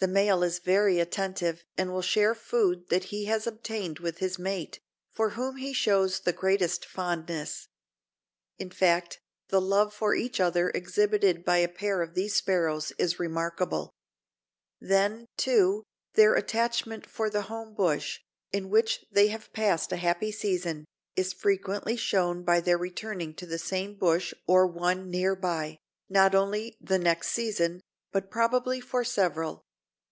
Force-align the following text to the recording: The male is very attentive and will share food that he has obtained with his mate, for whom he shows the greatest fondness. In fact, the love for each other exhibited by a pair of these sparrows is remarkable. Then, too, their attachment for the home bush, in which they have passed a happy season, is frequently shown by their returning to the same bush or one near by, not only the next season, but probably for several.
The 0.00 0.06
male 0.06 0.44
is 0.44 0.60
very 0.60 1.00
attentive 1.00 1.64
and 1.76 1.92
will 1.92 2.02
share 2.02 2.32
food 2.32 2.88
that 2.88 3.06
he 3.06 3.24
has 3.24 3.48
obtained 3.48 3.98
with 3.98 4.18
his 4.18 4.38
mate, 4.38 4.78
for 5.10 5.30
whom 5.30 5.56
he 5.56 5.72
shows 5.72 6.20
the 6.20 6.32
greatest 6.32 6.84
fondness. 6.86 7.66
In 8.60 8.70
fact, 8.70 9.18
the 9.48 9.60
love 9.60 9.92
for 9.92 10.14
each 10.14 10.38
other 10.38 10.70
exhibited 10.70 11.44
by 11.44 11.56
a 11.56 11.66
pair 11.66 12.00
of 12.00 12.14
these 12.14 12.36
sparrows 12.36 12.92
is 12.96 13.18
remarkable. 13.18 13.90
Then, 14.80 15.26
too, 15.36 15.82
their 16.14 16.36
attachment 16.36 17.04
for 17.04 17.28
the 17.28 17.42
home 17.50 17.74
bush, 17.74 18.20
in 18.52 18.70
which 18.70 19.04
they 19.10 19.26
have 19.26 19.52
passed 19.52 19.90
a 19.90 19.96
happy 19.96 20.30
season, 20.30 20.84
is 21.16 21.32
frequently 21.32 21.96
shown 21.96 22.44
by 22.44 22.60
their 22.60 22.78
returning 22.78 23.34
to 23.34 23.46
the 23.46 23.58
same 23.58 23.96
bush 23.96 24.32
or 24.46 24.64
one 24.64 25.10
near 25.10 25.34
by, 25.34 25.76
not 26.08 26.36
only 26.36 26.76
the 26.80 27.00
next 27.00 27.32
season, 27.32 27.80
but 28.12 28.30
probably 28.30 28.80
for 28.80 29.02
several. 29.02 29.64